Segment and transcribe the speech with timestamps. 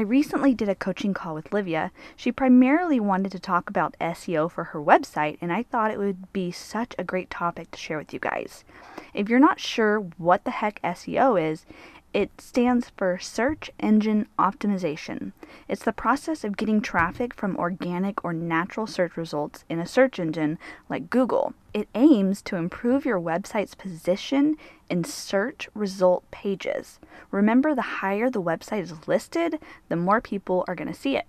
[0.00, 1.92] I recently did a coaching call with Livia.
[2.16, 6.32] She primarily wanted to talk about SEO for her website, and I thought it would
[6.32, 8.64] be such a great topic to share with you guys.
[9.12, 11.66] If you're not sure what the heck SEO is,
[12.12, 15.32] it stands for Search Engine Optimization.
[15.68, 20.18] It's the process of getting traffic from organic or natural search results in a search
[20.18, 21.54] engine like Google.
[21.72, 24.56] It aims to improve your website's position
[24.88, 26.98] in search result pages.
[27.30, 31.26] Remember, the higher the website is listed, the more people are going to see it.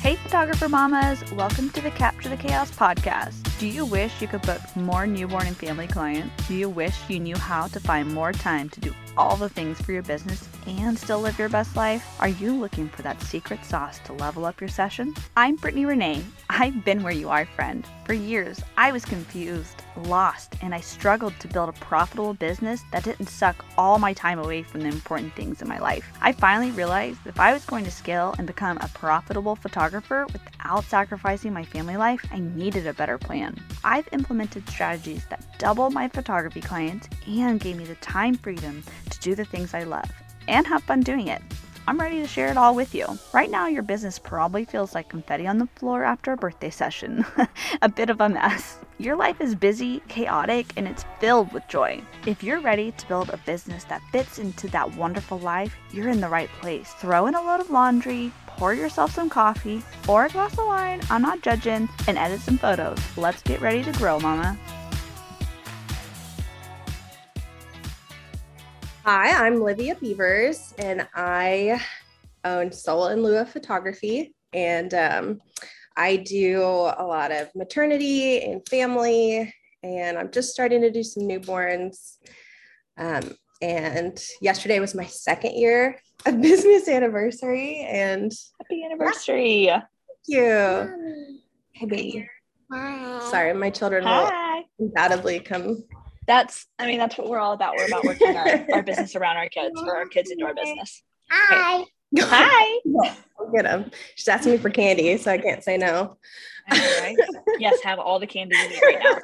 [0.00, 3.56] Hey photographer mamas, welcome to the Capture the Chaos podcast.
[3.60, 6.48] Do you wish you could book more newborn and family clients?
[6.48, 9.80] Do you wish you knew how to find more time to do all the things
[9.80, 12.16] for your business and still live your best life?
[12.20, 15.14] Are you looking for that secret sauce to level up your session?
[15.36, 16.24] I'm Brittnie Renee.
[16.50, 17.86] I've been where you are, friend.
[18.04, 23.04] For years, I was confused, lost, and I struggled to build a profitable business that
[23.04, 26.10] didn't suck all my time away from the important things in my life.
[26.20, 30.84] I finally realized if I was going to scale and become a profitable photographer without
[30.84, 33.58] sacrificing my family life, I needed a better plan.
[33.84, 39.20] I've implemented strategies that double my photography clients and gave me the time freedom to
[39.20, 40.10] do the things I love
[40.48, 41.42] and have fun doing it.
[41.88, 43.06] I'm ready to share it all with you.
[43.34, 47.24] Right now, your business probably feels like confetti on the floor after a birthday session,
[47.82, 48.78] a bit of a mess.
[48.98, 52.00] Your life is busy, chaotic, and it's filled with joy.
[52.24, 56.20] If you're ready to build a business that fits into that wonderful life, you're in
[56.20, 56.92] the right place.
[56.92, 61.00] Throw in a load of laundry, pour yourself some coffee or a glass of wine,
[61.10, 62.98] I'm not judging, and edit some photos.
[63.16, 64.56] Let's get ready to grow, mama.
[69.04, 71.82] Hi, I'm Livia Beavers, and I
[72.44, 74.32] own Sol and Lua Photography.
[74.52, 75.40] And um,
[75.96, 79.52] I do a lot of maternity and family,
[79.82, 82.18] and I'm just starting to do some newborns.
[82.96, 88.30] Um, and yesterday was my second year of business anniversary, and
[88.60, 89.66] happy anniversary!
[89.66, 89.82] Thank
[90.28, 91.40] you.
[91.72, 92.28] Hey, baby.
[92.72, 93.30] Hi.
[93.32, 94.58] Sorry, my children Hi.
[94.78, 95.82] will undoubtedly come
[96.32, 97.74] that's i mean that's what we're all about.
[97.76, 101.02] We're about working our, our business around our kids for our kids into our business.
[101.30, 101.80] Hi.
[101.80, 102.26] Okay.
[102.26, 102.80] hi.
[103.38, 106.16] I'll get them she's asking me for candy so i can't say no.
[106.70, 107.16] Right.
[107.58, 109.18] yes have all the candy you need right now.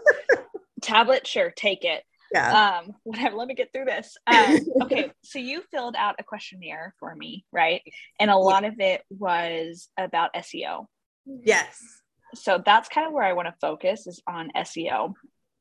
[0.82, 1.26] Tablet?
[1.26, 2.02] Sure take it.
[2.32, 2.80] Yeah.
[2.82, 4.14] Um whatever let me get through this.
[4.26, 7.80] Um, okay so you filled out a questionnaire for me right?
[8.20, 8.68] And a lot yeah.
[8.68, 10.86] of it was about seo
[11.24, 11.80] yes.
[12.34, 15.14] So that's kind of where i want to focus is on seo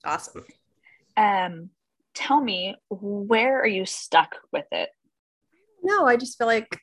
[0.04, 0.44] awesome
[1.18, 1.72] um,
[2.14, 4.90] tell me, where are you stuck with it?
[5.84, 6.80] No, I just feel like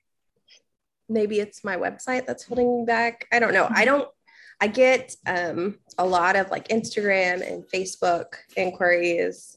[1.08, 3.26] maybe it's my website that's holding me back.
[3.32, 3.68] I don't know.
[3.70, 4.08] I don't,
[4.60, 9.56] I get um, a lot of like Instagram and Facebook inquiries,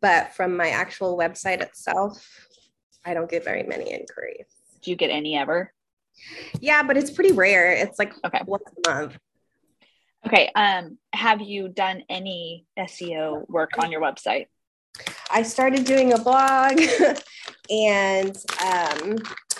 [0.00, 2.48] but from my actual website itself,
[3.04, 4.46] I don't get very many inquiries.
[4.82, 5.72] Do you get any ever?
[6.60, 7.72] Yeah, but it's pretty rare.
[7.72, 8.42] It's like okay.
[8.46, 9.18] once a month.
[10.26, 10.50] Okay.
[10.54, 14.46] Um, have you done any SEO work on your website?
[15.30, 16.78] I started doing a blog
[17.70, 19.16] and um,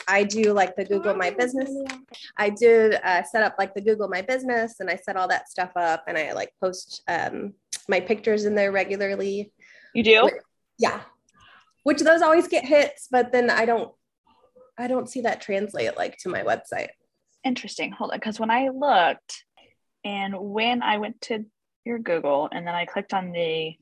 [0.06, 1.70] I do like the Google My Business.
[2.37, 5.49] I did uh, set up like the Google My Business and I set all that
[5.49, 7.55] stuff up and I like post um,
[7.88, 9.53] my pictures in there regularly.
[9.94, 10.31] You do?
[10.79, 11.00] Yeah.
[11.85, 13.93] Which those always get hits, but then I don't,
[14.79, 16.88] I don't see that translate like to my website.
[17.44, 17.93] Interesting.
[17.93, 18.20] Hold on.
[18.20, 19.44] Cause when I looked,
[20.04, 21.44] And when I went to
[21.84, 23.75] your Google and then I clicked on the,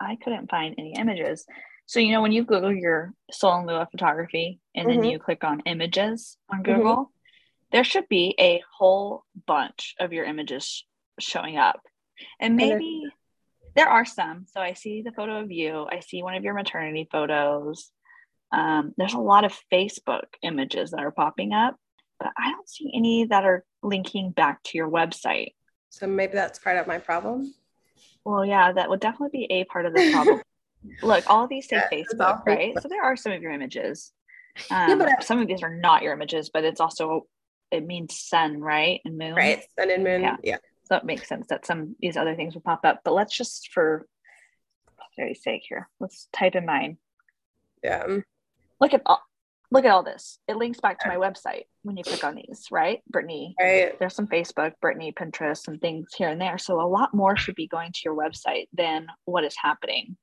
[0.00, 1.46] I couldn't find any images.
[1.86, 5.00] So, you know, when you Google your Sol and Lua photography and mm-hmm.
[5.00, 6.74] then you click on images on mm-hmm.
[6.74, 7.68] Google, mm-hmm.
[7.72, 10.84] there should be a whole bunch of your images
[11.18, 11.80] showing up.
[12.40, 13.04] And maybe
[13.74, 14.46] there are some.
[14.48, 17.90] So I see the photo of you, I see one of your maternity photos.
[18.50, 21.76] Um, there's a lot of Facebook images that are popping up,
[22.18, 25.52] but I don't see any that are linking back to your website.
[25.90, 27.54] So maybe that's part of my problem.
[28.24, 30.42] Well, yeah, that would definitely be a part of the problem.
[31.02, 32.74] Look, all these say yeah, Facebook, right?
[32.74, 32.82] Facebook.
[32.82, 34.12] So there are some of your images.
[34.70, 37.26] Um, yeah, but I, some of these are not your images, but it's also
[37.70, 39.34] it means sun, right, and moon.
[39.34, 40.22] Right, sun and moon.
[40.22, 40.36] Yeah.
[40.42, 40.56] yeah.
[40.84, 43.00] So it makes sense that some these other things will pop up.
[43.04, 44.06] But let's just for
[45.18, 46.96] very sake here, let's type in mine.
[47.82, 48.18] Yeah.
[48.80, 49.20] Look at all
[49.70, 50.38] look at all this.
[50.48, 53.00] It links back to my website when you click on these, right?
[53.10, 53.54] Brittnie.
[53.60, 53.98] Right.
[53.98, 56.58] There's some Facebook, Brittnie, Pinterest, some things here and there.
[56.58, 60.16] So a lot more should be going to your website than what is happening.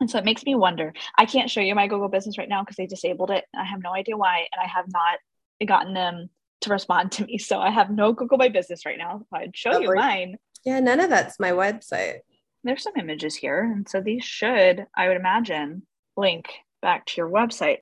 [0.00, 0.92] And so it makes me wonder.
[1.16, 3.44] I can't show you my Google business right now because they disabled it.
[3.56, 4.46] I have no idea why.
[4.52, 5.18] And I have not
[5.66, 6.28] gotten them
[6.62, 7.38] to respond to me.
[7.38, 9.22] So I have no Google My Business right now.
[9.32, 10.36] I'd show oh, you mine.
[10.64, 12.18] Yeah, none of that's my website.
[12.64, 13.60] There's some images here.
[13.62, 15.86] And so these should, I would imagine,
[16.16, 16.48] link
[16.82, 17.78] back to your website.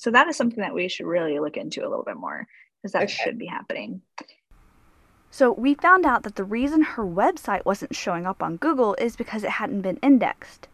[0.00, 2.48] So that is something that we should really look into a little bit more
[2.80, 3.12] because that okay.
[3.12, 4.00] should be happening.
[5.30, 9.14] So we found out that the reason her website wasn't showing up on Google is
[9.14, 10.68] because it hadn't been indexed.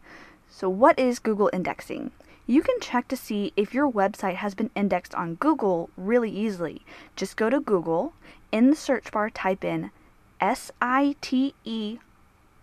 [0.49, 2.11] So what is Google indexing?
[2.45, 6.83] You can check to see if your website has been indexed on Google really easily.
[7.17, 8.13] Just go to Google,
[8.53, 9.91] in the search bar type in
[10.39, 11.99] S-I-T-E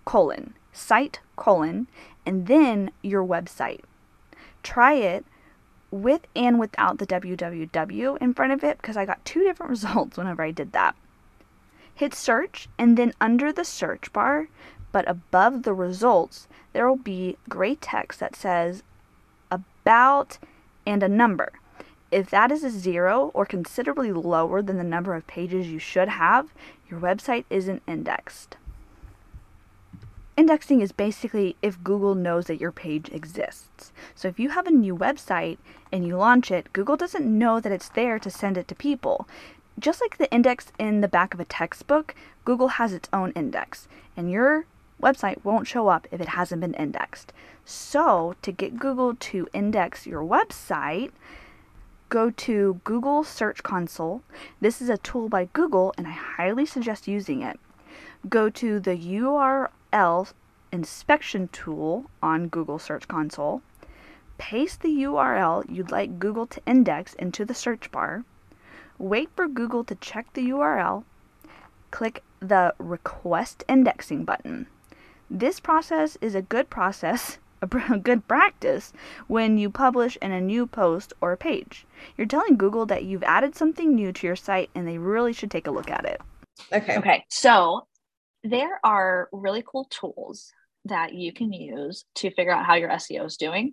[0.06, 1.88] colon, site colon,
[2.24, 3.82] and then your website.
[4.62, 5.26] Try it
[5.94, 10.16] with and without the www in front of it because I got two different results
[10.16, 10.96] whenever I did that.
[11.94, 14.48] Hit search and then under the search bar,
[14.90, 18.82] but above the results, there will be gray text that says
[19.50, 20.38] about
[20.86, 21.52] and a number.
[22.10, 26.08] If that is a zero or considerably lower than the number of pages you should
[26.08, 26.52] have,
[26.88, 28.56] your website isn't indexed.
[30.36, 33.92] Indexing is basically if Google knows that your page exists.
[34.16, 35.58] So if you have a new website
[35.92, 39.28] and you launch it, Google doesn't know that it's there to send it to people.
[39.78, 43.86] Just like the index in the back of a textbook, Google has its own index,
[44.16, 44.66] and your
[45.00, 47.32] website won't show up if it hasn't been indexed.
[47.64, 51.10] So, to get Google to index your website,
[52.08, 54.22] go to Google Search Console.
[54.60, 57.58] This is a tool by Google, and I highly suggest using it.
[58.28, 60.34] Go to the URL else
[60.72, 63.62] inspection tool on Google Search Console,
[64.36, 68.24] paste the URL you'd like Google to index into the search bar,
[68.98, 71.04] wait for Google to check the URL,
[71.92, 74.66] click the Request Indexing button.
[75.30, 78.92] This process is a good process, a good practice
[79.28, 81.86] when you publish in a new post or a page.
[82.18, 85.52] You're telling Google that you've added something new to your site and they really should
[85.52, 86.20] take a look at it.
[86.72, 86.98] Okay.
[86.98, 87.24] Okay.
[87.30, 87.86] So
[88.44, 90.52] there are really cool tools
[90.84, 93.72] that you can use to figure out how your SEO is doing.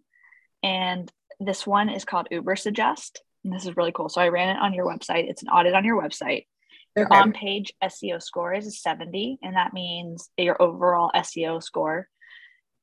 [0.63, 3.18] And this one is called Ubersuggest.
[3.44, 4.07] And this is really cool.
[4.07, 5.29] So I ran it on your website.
[5.29, 6.45] It's an audit on your website.
[6.95, 7.18] Your okay.
[7.18, 12.07] on page SEO score is a 70, and that means your overall SEO score.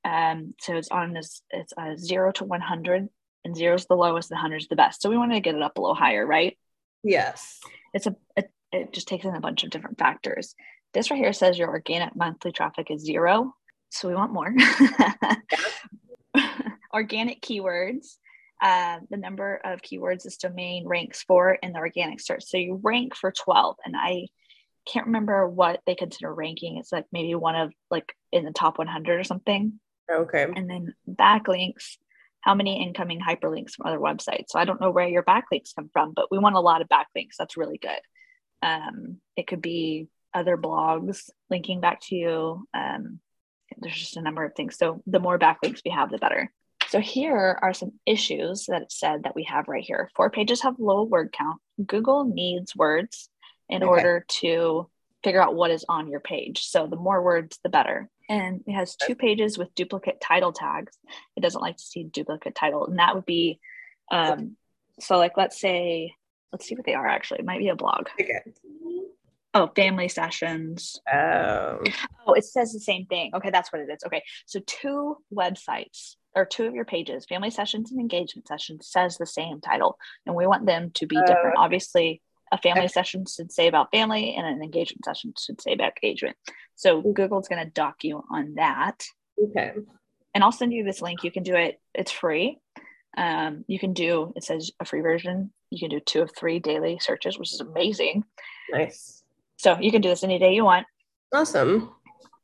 [0.03, 3.09] Um, so it's on this, it's a zero to 100,
[3.45, 5.03] and zero is the lowest, and 100 is the best.
[5.03, 6.57] So we want to get it up a little higher, right?
[7.03, 7.61] Yes.
[7.93, 10.55] It's a, it, it just takes in a bunch of different factors.
[10.95, 13.55] This right here says your organic monthly traffic is zero.
[13.91, 14.55] So we want more.
[16.95, 18.17] organic keywords.
[18.61, 22.45] Uh, the number of keywords this domain ranks for in the organic search.
[22.45, 23.77] So you rank for 12.
[23.85, 24.27] And I
[24.91, 26.79] can't remember what they consider ranking.
[26.79, 29.79] It's like maybe one of like in the top 100 or something.
[30.11, 30.47] Okay.
[30.55, 31.99] And then backlinks,
[32.41, 34.47] how many incoming hyperlinks from other websites.
[34.49, 36.89] So I don't know where your backlinks come from, but we want a lot of
[36.89, 37.37] backlinks.
[37.39, 38.01] That's really good.
[38.63, 42.67] Um, it could be other blogs linking back to you.
[42.75, 43.21] Um,
[43.79, 44.77] there's just a number of things.
[44.79, 46.53] So the more backlinks we have, the better.
[46.89, 50.11] So here are some issues that it said that we have right here.
[50.17, 51.61] Four pages have low word count.
[51.85, 53.29] Google needs words
[53.69, 53.89] in okay.
[53.89, 54.89] order to
[55.23, 56.65] figure out what is on your page.
[56.67, 58.09] So the more words, the better.
[58.29, 60.97] And it has two pages with duplicate title tags.
[61.37, 63.59] It doesn't like to see duplicate title, and that would be,
[64.11, 64.57] um,
[65.01, 66.15] so like let's say,
[66.53, 67.41] let's see what they are actually.
[67.41, 68.09] It might be a blog.
[68.21, 68.41] Okay.
[69.55, 71.01] Oh, family sessions.
[71.13, 71.81] Oh.
[72.27, 73.31] Oh, it says the same thing.
[73.35, 74.05] Okay, that's what it is.
[74.07, 79.17] Okay, so two websites or two of your pages, family sessions and engagement sessions, says
[79.17, 81.57] the same title, and we want them to be different.
[81.57, 81.63] Oh.
[81.63, 82.21] Obviously,
[82.53, 86.37] a family session should say about family, and an engagement session should say about engagement.
[86.77, 89.05] So Google's going to dock you on that.
[89.43, 89.73] Okay.
[90.35, 91.25] And I'll send you this link.
[91.25, 91.81] You can do it.
[91.95, 92.59] It's free.
[93.17, 94.33] Um, you can do.
[94.37, 95.53] It says a free version.
[95.71, 98.25] You can do two of three daily searches, which is amazing.
[98.71, 99.18] Nice.
[99.59, 100.87] So you can do this any day you want.
[101.35, 101.91] Awesome.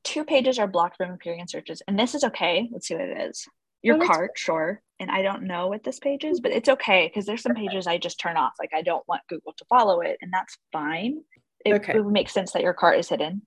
[0.02, 2.68] Two pages are blocked from appearing in searches, and this is okay.
[2.70, 3.46] Let's see what it is.
[3.82, 4.82] Your Oh, cart, sure.
[5.00, 7.86] And I don't know what this page is, but it's okay because there's some pages
[7.86, 8.52] I just turn off.
[8.58, 11.22] Like I don't want Google to follow it, and that's fine.
[11.64, 11.94] It, Okay.
[11.94, 13.42] it would make sense that your cart is hidden.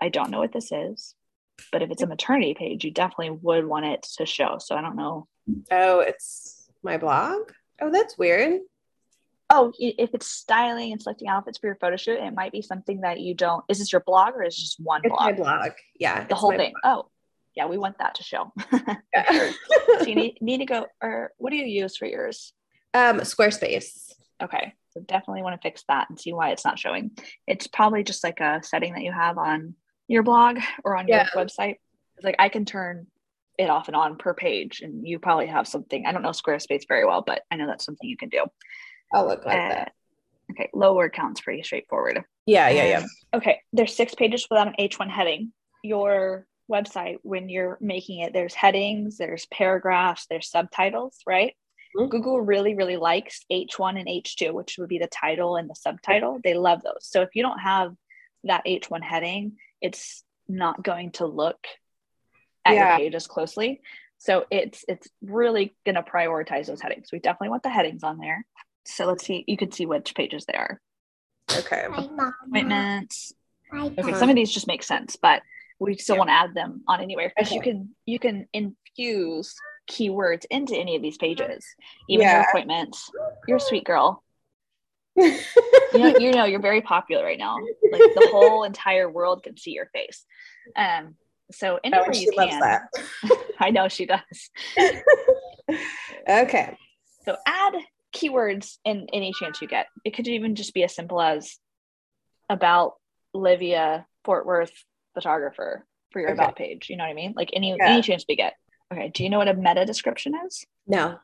[0.00, 1.14] I don't know what this is,
[1.72, 4.58] but if it's a maternity page, you definitely would want it to show.
[4.60, 5.26] So I don't know.
[5.70, 7.50] Oh, it's my blog.
[7.80, 8.60] Oh, that's weird.
[9.48, 13.02] Oh, if it's styling and selecting outfits for your photo shoot, it might be something
[13.02, 13.64] that you don't.
[13.68, 15.36] Is this your blog or is it just one It's my blog?
[15.36, 15.72] blog.
[16.00, 16.26] Yeah.
[16.26, 16.72] The whole thing.
[16.82, 17.06] Oh,
[17.54, 18.52] yeah, we want that to show.
[19.14, 19.50] Yeah.
[19.98, 22.52] so you need, need to go, or what do you use for yours?
[22.92, 24.12] um, Squarespace.
[24.42, 24.74] Okay.
[24.90, 27.12] So definitely want to fix that and see why it's not showing.
[27.46, 29.74] It's probably just like a setting that you have on
[30.08, 31.28] your blog or on Yeah.
[31.34, 31.76] your website.
[32.16, 33.06] It's like I can turn
[33.58, 36.04] it off and on per page, and you probably have something.
[36.04, 38.44] I don't know Squarespace very well, but I know that's something you can do.
[39.12, 39.92] I'll look like Uh, that.
[40.52, 40.70] okay.
[40.74, 42.24] lower count's pretty straightforward.
[42.46, 42.98] Yeah, yeah, yeah.
[42.98, 43.60] Um, okay.
[43.72, 45.52] There's six pages without an H1 heading.
[45.82, 51.56] Your website, when you're making it, there's headings, there's paragraphs, there's subtitles, right?
[51.96, 52.10] Mhm.
[52.10, 56.40] Google really, really likes H1 and H2, which would be the title and the subtitle.
[56.42, 57.06] They love those.
[57.06, 57.94] So if you don't have
[58.44, 61.66] that H1 heading, it's not going to look
[62.64, 62.88] at Yeah.
[62.90, 63.80] your page as closely.
[64.18, 67.10] So it's it's really going to prioritize those headings.
[67.12, 68.44] We definitely want the headings on there.
[68.86, 69.44] So let's see.
[69.46, 70.80] You can see which pages they are.
[71.52, 71.86] Okay.
[72.46, 73.32] Appointments.
[73.72, 75.42] Okay, some of these just make sense, but
[75.80, 76.20] we still Yeah.
[76.20, 79.54] want to add them on anywhere because you can you can infuse
[79.90, 81.64] keywords into any of these pages,
[82.08, 83.10] even your appointments.
[83.46, 84.22] You're a sweet girl.
[85.92, 87.58] You know, you know you're very popular right now.
[87.92, 90.26] Like the whole entire world can see your face.
[90.74, 91.14] Um,
[91.52, 92.60] so Oh, anywhere and you can.
[92.60, 92.82] that.
[93.60, 94.50] I know she does.
[96.28, 96.76] Okay.
[97.24, 97.74] So add
[98.16, 99.86] keywords in any chance you get.
[100.04, 101.58] It could even just be as simple as
[102.48, 102.94] about
[103.34, 104.72] Livia Fort Worth
[105.14, 106.38] photographer for your Okay.
[106.42, 106.88] about page.
[106.88, 107.34] You know what I mean?
[107.36, 107.90] Like any Yeah.
[107.92, 108.54] any chance we get.
[108.92, 109.08] Okay.
[109.08, 110.64] Do you know what a meta description is?
[110.86, 111.18] No.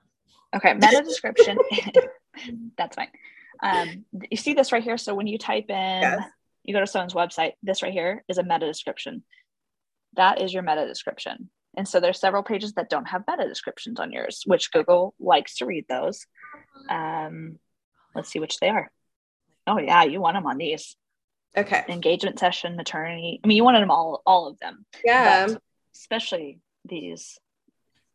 [0.54, 1.58] Okay, meta description.
[2.76, 3.08] that's fine.
[3.62, 4.98] Um, you see this right here.
[4.98, 6.24] So when you type in, Yes.
[6.64, 7.52] you go to someone's website.
[7.62, 9.22] This right here is a meta description.
[10.14, 11.48] That is your meta description.
[11.76, 15.56] And so there's several pages that don't have meta descriptions on yours, which Google likes
[15.56, 16.26] to read those.
[16.90, 17.58] Um,
[18.14, 18.90] let's see which they are.
[19.66, 20.96] Oh yeah, you want them on these
[21.56, 21.84] Okay.
[21.88, 23.40] engagement session, maternity.
[23.42, 25.46] I mean, you wanted them all, all of them, Yeah.
[25.94, 27.38] especially these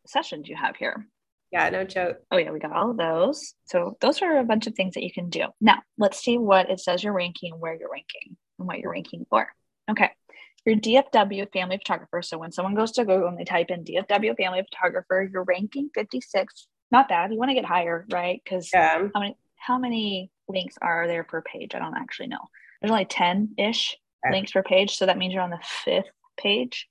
[0.06, 1.06] sessions you have here.
[1.50, 2.18] Yeah, no joke.
[2.30, 3.54] Oh yeah, we got all of those.
[3.64, 5.46] So those are a bunch of things that you can do.
[5.60, 9.24] Now let's see what it says you're ranking, where you're ranking, and what you're ranking
[9.30, 9.48] for.
[9.90, 10.10] Okay.
[10.68, 12.20] Your DFW family photographer.
[12.20, 15.88] So when someone goes to Google and they type in DFW family photographer, you're ranking
[15.94, 16.66] 56.
[16.90, 17.32] Not bad.
[17.32, 18.40] You want to get higher, right?
[18.44, 19.08] Because Yeah.
[19.14, 21.74] how many how many links are there per page?
[21.74, 22.38] I don't actually know.
[22.80, 24.32] There's only 10-ish Okay.
[24.34, 24.96] links per page.
[24.96, 26.88] So that means you're on the fifth page,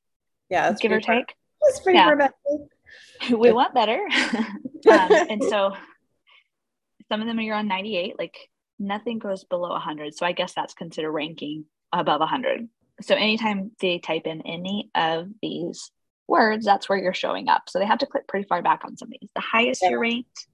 [0.50, 0.70] Yeah.
[0.70, 1.36] That's give or far- take.
[1.62, 2.28] That's pretty Yeah.
[3.38, 4.00] we want better.
[4.90, 5.76] um, and so
[7.10, 8.36] some of them you're on 98, like
[8.80, 10.16] nothing goes below 100.
[10.16, 12.68] So I guess that's considered ranking above 100.
[13.02, 15.92] So anytime they type in any of these
[16.28, 17.70] words, that's where you're showing up.
[17.70, 19.30] So they have to click pretty far back on some of these.
[19.36, 19.90] The highest Yeah.
[19.92, 20.48] you're ranked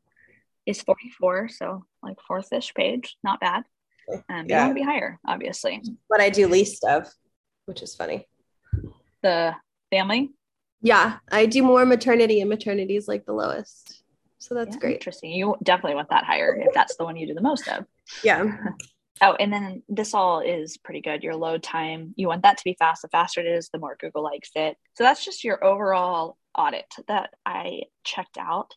[0.65, 1.50] is 44.
[1.50, 3.63] So like fourth ish page, not bad.
[4.29, 4.59] Um, You Yeah.
[4.65, 5.81] want to be higher, obviously.
[6.07, 7.07] What I do least of,
[7.65, 8.27] which is funny.
[9.21, 9.55] The
[9.89, 10.31] family,
[10.81, 14.03] Yeah, I do more maternity, and maternity is like the lowest.
[14.39, 14.93] So that's yeah, great.
[14.95, 15.31] Interesting.
[15.31, 17.85] You definitely want that higher if that's the one you do the most of.
[18.21, 18.43] Yeah.
[19.22, 21.24] Oh, and then this all is pretty good.
[21.24, 23.03] Your load time, you want that to be fast.
[23.03, 24.75] The faster it is, the more Google likes it.
[24.96, 28.74] So that's just your overall audit that I checked out.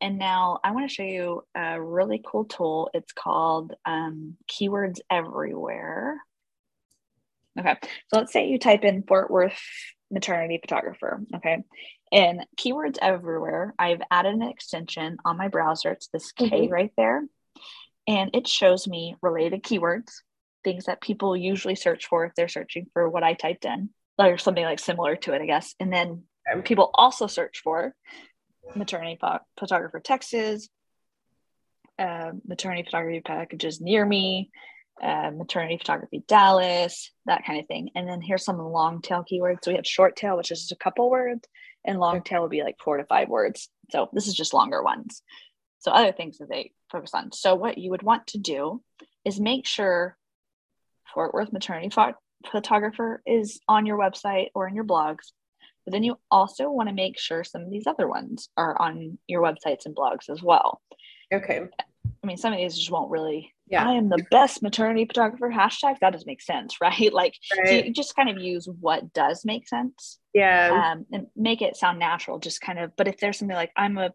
[0.00, 2.88] And now I want to show you a really cool tool.
[2.94, 6.18] It's called um, Keywords Everywhere.
[7.58, 7.76] Okay,
[8.08, 9.60] so let's say you type in Fort Worth
[10.10, 11.20] maternity photographer.
[11.34, 11.58] Okay,
[12.12, 15.90] and Keywords Everywhere, I've added an extension on my browser.
[15.90, 16.70] It's this K Mhm.
[16.70, 17.24] right there
[18.10, 20.10] and it shows me related keywords,
[20.64, 24.36] things that people usually search for if they're searching for what I typed in, or
[24.36, 25.76] something like similar to it, I guess.
[25.78, 26.24] And then
[26.64, 27.94] people also search for
[28.74, 30.68] maternity pho- photographer Texas,
[32.00, 34.50] uh, maternity photography packages near me,
[35.00, 37.90] uh, maternity photography Dallas, that kind of thing.
[37.94, 39.58] And then here's some long tail keywords.
[39.62, 41.46] So we have short tail, which is just a couple words,
[41.84, 43.68] and long tail would be like four to five words.
[43.92, 45.22] So this is just longer ones.
[45.80, 47.32] So other things that they focus on.
[47.32, 48.82] So what you would want to do
[49.24, 50.16] is make sure
[51.12, 51.90] Fort Worth maternity
[52.50, 55.32] photographer is on your website or in your blogs.
[55.84, 59.18] But then you also want to make sure some of these other ones are on
[59.26, 60.80] your websites and blogs as well.
[61.32, 61.62] Okay.
[62.22, 63.52] I mean, some of these just won't really.
[63.66, 63.88] Yeah.
[63.88, 65.98] I am the best maternity photographer hashtag.
[66.00, 67.12] That does make sense, right?
[67.12, 67.68] Like, Right.
[67.68, 70.92] so you just kind of use what does make sense Yeah.
[70.92, 72.38] um, and make it sound natural.
[72.38, 74.12] Just kind of, but if there's something like I'm a,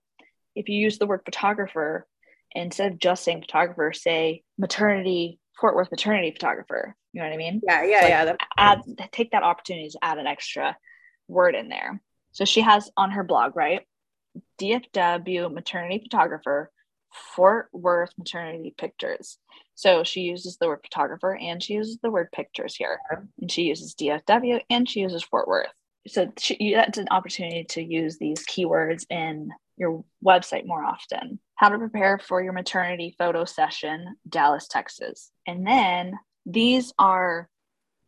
[0.56, 2.08] if you use the word photographer
[2.52, 6.96] instead of just saying photographer, say maternity Fort Worth maternity photographer.
[7.14, 7.62] You know what I mean?
[7.84, 8.08] yeah.
[8.08, 8.24] Yeah.
[8.24, 8.46] like, yeah.
[8.58, 8.82] Add
[9.12, 10.76] take that opportunity to add an extra
[11.28, 12.02] word in there.
[12.32, 13.82] So she has on her blog, right?
[14.60, 16.72] DFW maternity photographer,
[17.36, 19.38] Fort Worth maternity pictures.
[19.76, 23.00] So she uses the word photographer and she uses the word pictures here.
[23.40, 25.72] And she uses DFW and she uses Fort Worth.
[26.08, 31.40] So she, that's an opportunity to use these keywords in your website more often.
[31.56, 35.32] How to prepare for your maternity photo session, Dallas, Texas.
[35.48, 36.14] And then
[36.46, 37.50] these are,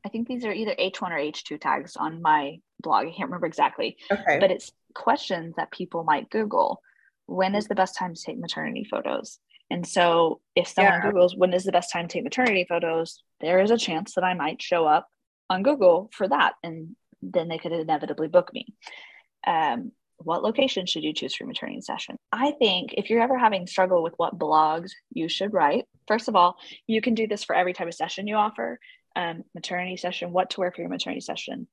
[0.06, 3.08] I think these are either H1 or H2 tags on my blog.
[3.08, 4.38] I can't remember exactly, okay.
[4.40, 6.82] but it's questions that people might Google.
[7.26, 9.40] When is the best time to take maternity photos?
[9.70, 11.12] And so if someone Yeah.
[11.12, 14.24] Googles when is the best time to take maternity photos, there is a chance that
[14.24, 15.08] I might show up
[15.50, 16.54] on Google for that.
[16.64, 18.68] And then they could inevitably book me.
[19.46, 22.18] Um, what location should you choose for your maternity session?
[22.32, 26.36] I think if you're ever having struggle with what blogs you should write, first of
[26.36, 26.58] all,
[26.88, 28.80] you can do this for every type of session you offer.
[29.16, 31.68] Um, maternity session, what to wear for your maternity session,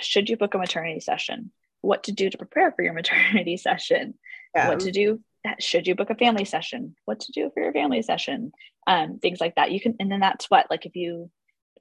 [0.00, 4.14] should you book a maternity session, what to do to prepare for your maternity session,
[4.54, 4.68] yeah.
[4.68, 5.20] what to do
[5.60, 8.50] should you book a family session what to do for your family session
[8.86, 11.30] um, things like that you can and then that's what like if you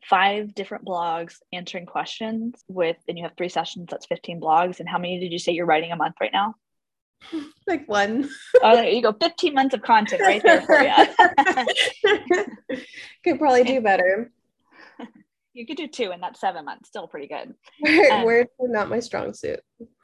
[0.10, 4.88] five different blogs answering questions with and you have three sessions that's 15 blogs and
[4.90, 6.54] how many did you say you're writing a month right now
[7.68, 8.30] like one.
[8.62, 10.94] oh there you go 15 months of content right there for you
[13.24, 14.32] Could probably do better.
[15.54, 19.00] you could do two and that's seven months still pretty good Where, Um, not my
[19.00, 19.60] strong suit.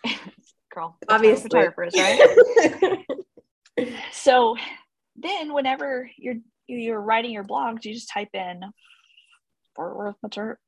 [0.73, 1.43] girl Obviously.
[1.43, 3.05] photographers right
[4.13, 4.55] so
[5.17, 6.35] then whenever you're
[6.67, 8.61] you're writing your blogs you just type in
[9.81, 10.59] Fort Worth mater-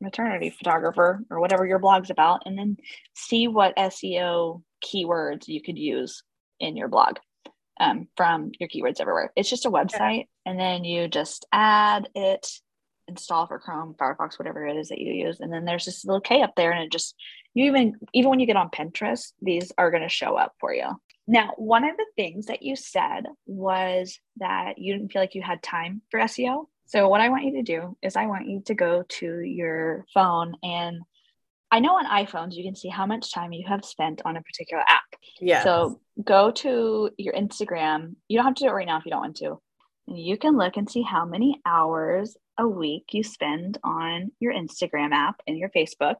[0.00, 2.76] maternity photographer or whatever your blog's about and then
[3.14, 6.22] see what SEO keywords you could use
[6.60, 7.16] in your blog
[7.80, 9.32] um, from your keywords everywhere.
[9.34, 12.48] It's just a website and then you just add it
[13.08, 16.22] install for Chrome Firefox whatever it is that you use and then there's this little
[16.22, 17.14] K up there and it just
[17.52, 20.72] you even even when you get on Pinterest these are going to show up for
[20.72, 20.88] you.
[21.26, 25.42] Now, one of the things that you said was that you didn't feel like you
[25.42, 26.66] had time for SEO.
[26.86, 30.04] So, what I want you to do is, I want you to go to your
[30.12, 31.00] phone, and
[31.70, 34.42] I know on iPhones you can see how much time you have spent on a
[34.42, 35.02] particular app.
[35.40, 35.64] yeah.
[35.64, 38.16] So, go to your Instagram.
[38.28, 39.60] You don't have to do it right now if you don't want to.
[40.06, 44.52] And you can look and see how many hours a week you spend on your
[44.52, 46.16] Instagram app and your Facebook.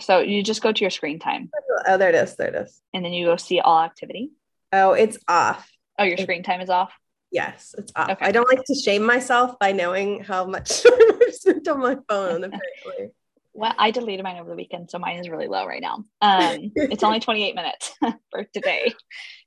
[0.00, 1.50] So, you just go to your screen time
[1.86, 2.36] oh, there it is.
[2.36, 2.80] There it is.
[2.92, 4.30] and then you go see all activity.
[4.72, 5.70] Oh, it's off.
[5.98, 6.92] Oh, your screen time is off.
[7.30, 8.10] Yes, it's off.
[8.10, 8.24] Okay.
[8.24, 10.92] I don't like to shame myself by knowing how much time
[11.26, 13.12] I've spent on my phone, apparently.
[13.52, 16.04] Well, I deleted mine over the weekend, so mine is really low right now.
[16.20, 17.92] Um, it's only 28 minutes
[18.30, 18.94] for today.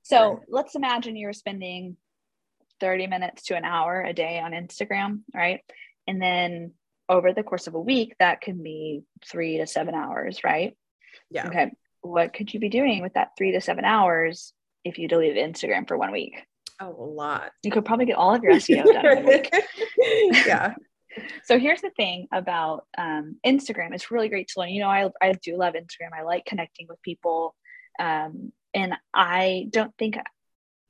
[0.04, 0.40] So Right.
[0.50, 1.96] let's imagine you're spending
[2.82, 5.62] 30 minutes to an hour a day on Instagram, right?
[6.08, 6.74] And then
[7.08, 10.76] over the course of a week, that can be three to seven hours, right?
[11.30, 11.48] Yeah.
[11.48, 11.72] Okay.
[12.02, 15.88] What could you be doing with that three to seven hours if you deleted Instagram
[15.88, 16.44] for one week?
[16.82, 17.52] Oh, a lot.
[17.64, 19.54] You could probably get all of your SEO done in a week.
[20.46, 20.74] yeah.
[21.44, 23.94] So here's the thing about um, Instagram.
[23.94, 24.70] It's really great to learn.
[24.70, 26.18] You know, I, I do love Instagram.
[26.18, 27.56] I like connecting with people.
[28.00, 30.18] Um, and I don't think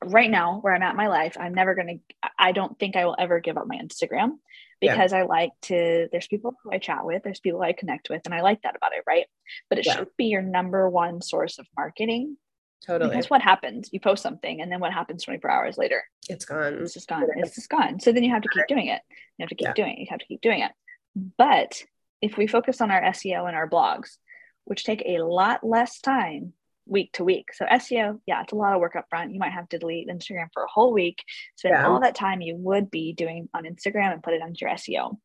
[0.04, 2.96] right now where I'm at in my life, I'm never going to, I don't think
[2.96, 4.38] I will ever give up my Instagram
[4.80, 4.94] Yeah.
[4.94, 8.22] because I like to, there's people who I chat with, there's people I connect with,
[8.24, 9.04] and I like that about it.
[9.06, 9.26] Right.
[9.68, 9.96] But it Yeah.
[9.96, 12.36] should be your number one source of marketing
[12.86, 13.10] Totally.
[13.10, 13.90] because what happens?
[13.92, 16.02] You post something and then what happens 24 hours later?
[16.28, 16.74] It's gone.
[16.82, 17.24] it's just gone.
[17.36, 18.00] It's just gone.
[18.00, 19.00] So then you have to keep doing it.
[19.38, 19.74] You have to keep Yeah.
[19.74, 20.00] doing it.
[20.00, 20.72] You have to keep doing it.
[21.38, 21.82] But
[22.20, 24.16] if we focus on our SEO and our blogs,
[24.64, 26.52] which take a lot less time
[26.86, 27.52] week to week.
[27.54, 29.32] So SEO, yeah, it's a lot of work up front.
[29.32, 31.22] You might have to delete Instagram for a whole week,
[31.56, 31.86] spend Yeah.
[31.86, 35.18] all that time you would be doing on Instagram and put it onto your SEO.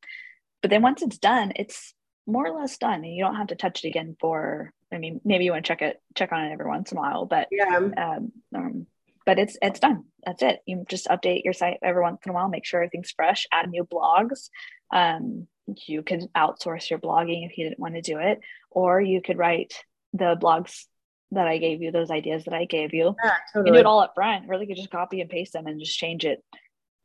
[0.62, 1.94] But then once it's done, it's
[2.28, 3.04] more or less done.
[3.04, 5.68] And you don't have to touch it again for I mean, maybe you want to
[5.68, 7.76] check it, check on it every once in a while, but Yeah.
[7.76, 8.88] um, um,
[9.26, 10.06] but it's it's done.
[10.26, 10.62] That's it.
[10.66, 13.70] You just update your site every once in a while, make sure everything's fresh, add
[13.70, 14.50] new blogs.
[14.92, 15.48] Um,
[15.86, 18.40] you could outsource your blogging if you didn't want to do it,
[18.72, 19.74] or you could write
[20.14, 20.86] the blogs
[21.32, 23.16] that I gave you, those ideas that I gave you.
[23.22, 23.70] Yeah, totally.
[23.70, 25.80] You can do it all up front, you could just copy and paste them and
[25.80, 26.42] just change it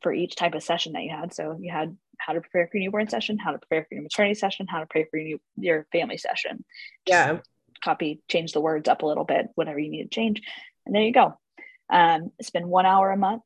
[0.00, 1.32] for each type of session that you had.
[1.34, 4.02] So you had how to prepare for your newborn session, how to prepare for your
[4.02, 6.64] maternity session, how to prepare for your, new, your family session.
[7.06, 7.38] Just yeah.
[7.82, 10.42] Copy, change the words up a little bit, whatever you need to change.
[10.86, 11.38] And there you go.
[11.90, 13.44] Um, spend one hour a month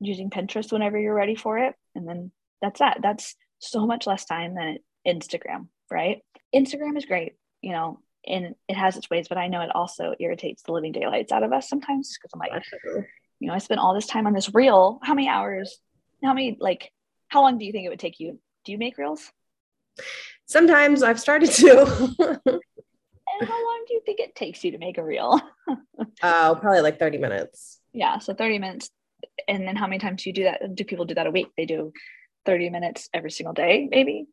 [0.00, 1.74] using Pinterest whenever you're ready for it.
[1.94, 2.98] And then that's that.
[3.02, 6.22] That's so much less time than Instagram, right?
[6.54, 10.14] Instagram is great, you know, and it has its ways, but I know it also
[10.18, 12.62] irritates the living daylights out of us sometimes because I'm like,
[13.40, 15.00] you know, I spent all this time on this reel.
[15.02, 15.78] How many hours?
[16.22, 16.92] How many, like,
[17.28, 18.38] how long do you think it would take you?
[18.64, 19.32] Do you make reels?
[20.46, 22.40] Sometimes I've started to.
[23.44, 25.40] how long do you think it takes you to make a reel?
[25.68, 25.76] Oh,
[26.22, 27.80] uh, probably like 30 minutes.
[27.92, 28.18] Yeah.
[28.18, 28.90] So 30 minutes.
[29.48, 30.74] And then how many times do you do that?
[30.74, 31.48] Do people do that a week?
[31.56, 31.92] They do
[32.46, 34.26] 30 minutes every single day, maybe?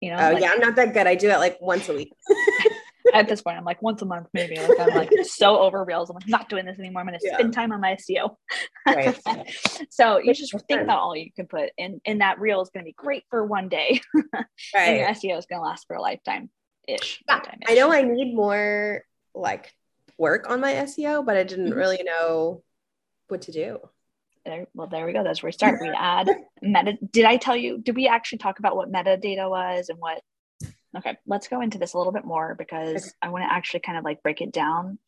[0.00, 0.16] You know?
[0.16, 0.50] Oh, like, yeah.
[0.52, 1.06] I'm not that good.
[1.06, 2.12] I do it like once a week.
[3.12, 4.56] at this point, I'm like once a month, maybe.
[4.56, 6.10] Like I'm like so over reels.
[6.10, 7.00] I'm like not doing this anymore.
[7.00, 7.34] I'm going to yeah.
[7.34, 8.36] spend time on my SEO.
[8.86, 9.18] Right.
[9.90, 12.00] so you just think about all you can put, in.
[12.04, 14.34] and that reel is going to be great for one day, right.
[14.74, 16.50] and your SEO is going to last for a lifetime
[16.88, 17.22] ish.
[17.28, 17.40] Yeah.
[17.66, 19.02] I know I need more
[19.34, 19.72] like
[20.18, 21.78] work on my SEO, but I didn't mm-hmm.
[21.78, 22.62] really know
[23.28, 23.78] what to do.
[24.44, 25.22] There, well, there we go.
[25.22, 25.80] That's where we start.
[25.80, 26.28] We add
[26.62, 26.98] meta.
[27.10, 27.78] Did I tell you?
[27.78, 30.22] Did we actually talk about what metadata was and what
[30.96, 33.10] Okay, let's go into this a little bit more because okay.
[33.22, 34.98] I want to actually kind of like break it down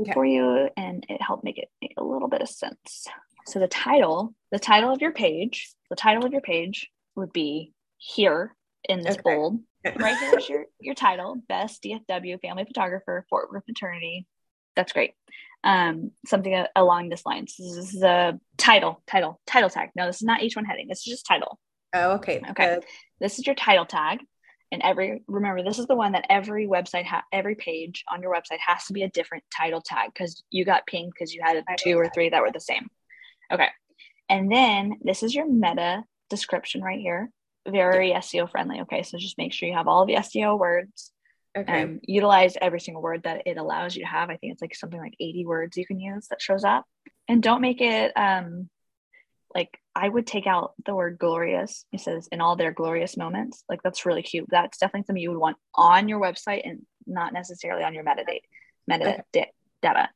[0.00, 0.12] okay.
[0.12, 3.08] for you and it helped make it make a little bit of sense.
[3.46, 7.72] So the title, the title of your page, the title of your page would be
[7.96, 8.54] here
[8.88, 9.22] in this okay.
[9.24, 9.60] bold.
[9.96, 14.26] Right here is your your title, best DFW family photographer, Fort Worth maternity.
[14.74, 15.12] That's great.
[15.64, 17.56] Um, something along this lines.
[17.58, 19.90] This is the title, title, title tag.
[19.96, 20.86] No, this is not H1 heading.
[20.88, 21.58] This is just title.
[21.94, 22.40] Oh, okay.
[22.50, 22.78] Okay.
[23.20, 24.20] This is your title tag
[24.72, 28.32] and every remember this is the one that every website ha- every page on your
[28.32, 31.62] website has to be a different title tag because you got pinged because you had
[31.78, 32.88] two or three that were the same
[33.52, 33.68] okay
[34.28, 37.30] and then this is your meta description right here
[37.66, 41.12] very seo friendly okay so just make sure you have all the seo words
[41.56, 44.62] okay um, utilize every single word that it allows you to have i think it's
[44.62, 46.84] like something like 80 words you can use that shows up
[47.28, 48.68] and don't make it um
[49.56, 51.86] like I would take out the word glorious.
[51.90, 53.64] It says in all their glorious moments.
[53.68, 54.46] Like that's really cute.
[54.50, 58.40] That's definitely something you would want on your website and not necessarily on your metadata.
[58.90, 59.46] Metadata.
[59.82, 60.10] data.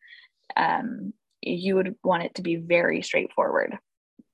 [0.55, 3.79] Um, you would want it to be very straightforward.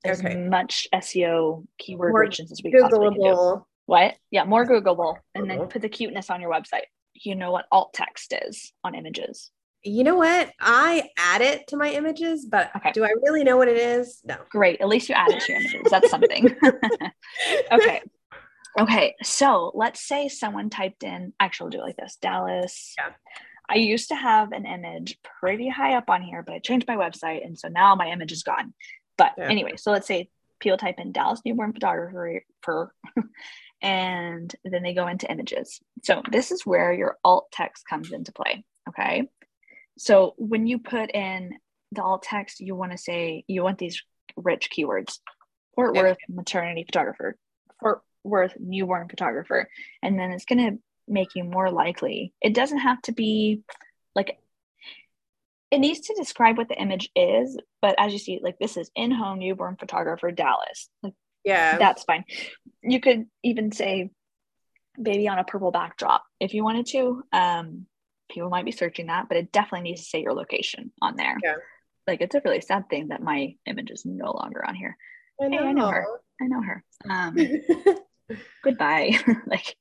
[0.05, 0.35] As okay.
[0.35, 3.65] much SEO keyword more richness as we possibly can do.
[3.85, 4.15] What?
[4.31, 5.67] Yeah, more Googleable, and then uh-huh.
[5.67, 6.85] put the cuteness on your website.
[7.13, 9.51] You know what alt text is on images
[9.87, 10.51] you know what?
[10.59, 12.91] I add it to my images, but okay.
[12.91, 14.21] do I really know what it is?
[14.25, 14.37] No.
[14.49, 14.81] Great.
[14.81, 15.81] At least you add it to your images.
[15.89, 16.55] That's something.
[17.71, 18.01] okay.
[18.79, 19.15] Okay.
[19.23, 22.95] So let's say someone typed in, actually, do it like this Dallas.
[22.97, 23.13] Yeah.
[23.69, 26.95] I used to have an image pretty high up on here, but I changed my
[26.95, 27.45] website.
[27.45, 28.73] And so now my image is gone.
[29.17, 29.49] But yeah.
[29.49, 32.93] anyway, so let's say people type in Dallas newborn photographer for,
[33.81, 35.79] and then they go into images.
[36.03, 38.63] So this is where your alt text comes into play.
[38.89, 39.29] Okay.
[39.97, 41.53] So when you put in
[41.91, 44.01] the alt text, you want to say you want these
[44.35, 45.19] rich keywords.
[45.75, 47.37] Fort Worth maternity photographer,
[47.79, 49.69] Fort Worth newborn photographer,
[50.01, 52.33] and then it's going to make you more likely.
[52.41, 53.61] It doesn't have to be
[54.15, 54.39] like
[55.71, 58.89] it needs to describe what the image is, but as you see, like this is
[58.95, 60.89] in home newborn photographer Dallas.
[61.03, 62.23] Like, yeah, that's fine.
[62.81, 64.11] You could even say
[65.01, 67.23] baby on a purple backdrop if you wanted to.
[67.31, 67.85] Um,
[68.29, 71.37] people might be searching that, but it definitely needs to say your location on there.
[71.43, 71.55] Yeah.
[72.05, 74.97] Like it's a really sad thing that my image is no longer on here.
[75.41, 76.07] I know, hey, I know her.
[76.41, 76.83] I know her.
[77.09, 77.37] Um,
[78.63, 79.19] goodbye.
[79.47, 79.75] like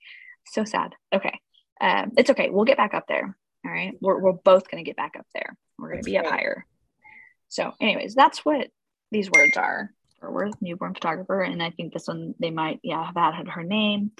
[0.46, 0.94] so sad.
[1.12, 1.40] Okay.
[1.80, 2.50] Um, it's okay.
[2.50, 3.36] We'll get back up there.
[3.66, 3.94] All right.
[4.00, 5.56] We're, we're both going to get back up there.
[5.76, 6.64] We're going to be up higher.
[7.48, 8.68] So, anyways, that's what
[9.10, 9.90] these words are.
[10.22, 11.40] We're newborn photographer.
[11.40, 14.12] And I think this one, they might, yeah, have added her name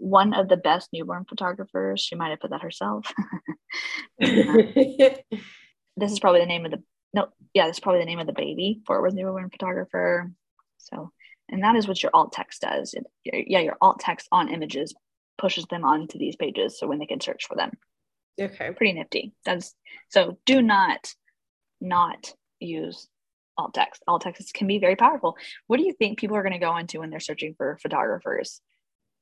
[0.00, 2.00] one of the best newborn photographers.
[2.00, 3.12] She might have put that herself.
[4.20, 4.26] Uh,
[5.96, 6.82] this is probably the name of the
[7.14, 8.82] no, yeah, this is probably the name of the baby.
[8.84, 10.32] Fort Worth newborn photographer.
[10.78, 11.12] So,
[11.48, 12.94] and that is what your alt text does.
[12.94, 14.92] It, yeah, your alt text on images
[15.38, 17.70] pushes them onto these pages, so when they can search for them.
[18.40, 18.72] Okay.
[18.72, 19.32] Pretty nifty.
[19.44, 19.74] That's
[20.08, 20.38] so.
[20.46, 21.12] Do not
[21.80, 23.08] not use
[23.56, 24.02] alt text.
[24.06, 25.36] Alt text can be very powerful.
[25.66, 28.60] What do you think people are going to go into when they're searching for photographers?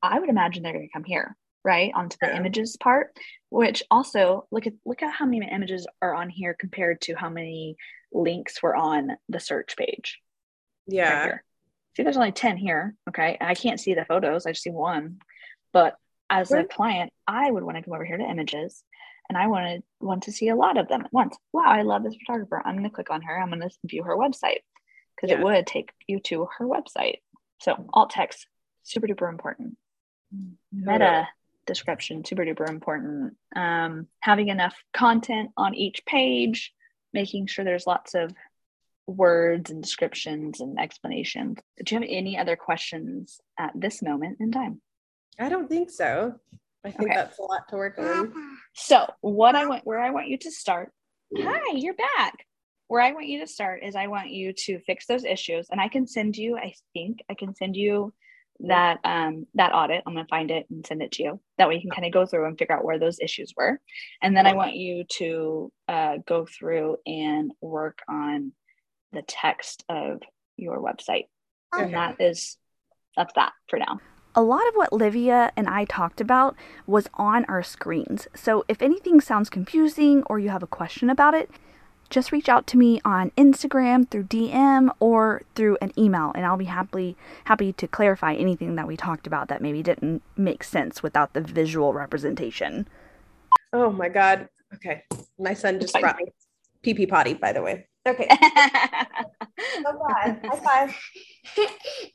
[0.03, 2.37] I would imagine they're going to come here, right, onto the yeah.
[2.37, 3.17] images part.
[3.51, 7.29] Which also look at look at how many images are on here compared to how
[7.29, 7.77] many
[8.13, 10.19] links were on the search page.
[10.87, 11.27] Yeah.
[11.27, 11.41] Right
[11.99, 12.95] see, there's only ten here.
[13.09, 14.47] Okay, I can't see the photos.
[14.47, 15.19] I just see one.
[15.73, 15.97] But
[16.31, 18.83] as a client, I would want to come over here to images
[19.29, 21.37] and I wanted want to see a lot of them at once.
[21.53, 22.63] Wow, I love this photographer.
[22.65, 23.39] I'm going to click on her.
[23.39, 24.61] I'm going to view her website
[25.15, 25.39] because yeah.
[25.39, 27.17] it would take you to her website.
[27.61, 28.47] So alt text,
[28.83, 29.77] super duper important.
[30.73, 31.29] Meta
[31.67, 33.35] description, super duper important.
[33.55, 36.73] Um, having enough content on each page,
[37.13, 38.33] making sure there's lots of
[39.07, 41.59] words and descriptions and explanations.
[41.85, 44.81] Do you have any other questions at this moment in time?
[45.39, 46.35] I don't think so.
[46.85, 47.15] I think Okay.
[47.15, 48.33] that's a lot to work on.
[48.75, 50.93] So, what I want, where I want you to start.
[51.37, 52.47] Hi, you're back.
[52.87, 55.81] Where I want you to start is I want you to fix those issues, and
[55.81, 56.57] I can send you.
[56.57, 58.15] I think I can send you
[58.61, 60.03] that um that audit.
[60.07, 61.41] I'm gonna find it and send it to you.
[61.59, 63.81] That way you can kind of go through and figure out where those issues were,
[64.23, 68.53] and then I want you to uh, go through and work on
[69.13, 70.23] the text of
[70.57, 71.27] your website,
[71.75, 71.85] Okay.
[71.85, 72.57] and that is
[73.17, 74.01] that's that for now.
[74.39, 76.55] A lot of what Livia and I talked about
[76.87, 78.29] was on our screens.
[78.37, 81.51] So if anything sounds confusing or you have a question about it,
[82.09, 86.57] just reach out to me on Instagram through DM or through an email and I'll
[86.57, 91.03] be happily happy to clarify anything that we talked about that maybe didn't make sense
[91.03, 92.87] without the visual representation.
[93.73, 94.49] Oh my God.
[94.73, 95.03] Okay.
[95.41, 96.03] My son just Fine.
[96.03, 96.27] brought me
[96.85, 97.88] pee pee potty, by the way.
[98.09, 98.27] Okay.
[98.31, 99.05] High
[99.85, 100.41] five.
[100.43, 100.97] High five.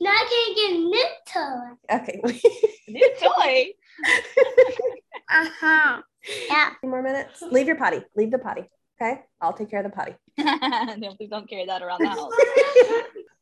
[0.00, 1.96] now I can get new toy.
[1.96, 2.20] Okay.
[2.88, 3.66] New toy.
[5.32, 6.02] Uh huh.
[6.50, 6.70] Yeah.
[6.80, 7.42] Few more minutes.
[7.50, 8.02] Leave your potty.
[8.14, 8.64] Leave the potty.
[9.00, 9.22] Okay.
[9.40, 10.14] I'll take care of the potty.
[11.00, 12.32] no, please don't carry that around the house.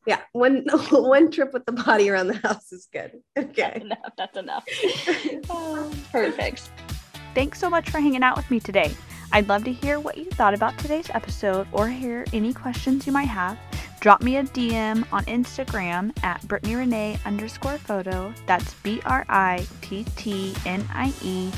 [0.07, 0.19] yeah.
[0.31, 3.11] One one trip with the potty around the house is good.
[3.35, 3.81] That's Okay.
[3.81, 4.13] enough.
[4.17, 4.65] That's enough.
[5.49, 6.71] Oh, perfect.
[7.35, 8.95] Thanks so much for hanging out with me today.
[9.33, 13.11] I'd love to hear what you thought about today's episode or hear any questions you
[13.11, 13.57] might have.
[13.99, 18.31] Drop me a DM on Instagram at Brittnie Renee underscore photo.
[18.45, 21.51] That's B R I T T N I E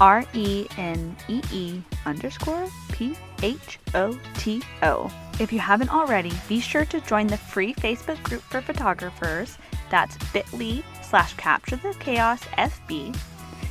[0.00, 5.12] R E N E E underscore P H O T O.
[5.38, 9.58] If you haven't already, be sure to join the free Facebook group for photographers.
[9.90, 13.14] That's bit.ly slash capture the chaos FB.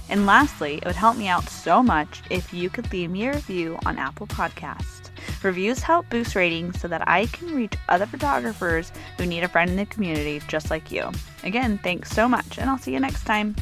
[0.09, 3.33] And lastly, it would help me out so much if you could leave me a
[3.33, 5.09] review on Apple Podcasts.
[5.43, 9.69] Reviews help boost ratings so that I can reach other photographers who need a friend
[9.69, 11.11] in the community just like you.
[11.43, 13.55] Again, thanks so much, and I'll see you next time.